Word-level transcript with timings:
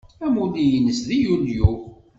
Amulli-nnes 0.25 0.99
deg 1.09 1.21
Yulyu. 1.23 1.71